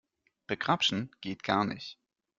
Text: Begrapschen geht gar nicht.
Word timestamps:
Begrapschen 0.47 1.15
geht 1.21 1.43
gar 1.43 1.63
nicht. 1.63 1.99